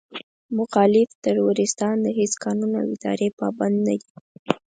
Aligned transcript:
مخالف 0.57 1.09
تروريستان 1.25 1.95
د 2.03 2.07
هېڅ 2.17 2.31
قانون 2.43 2.71
او 2.81 2.85
ادارې 2.95 3.27
پابند 3.39 3.75
نه 3.87 3.93
دي. 4.01 4.09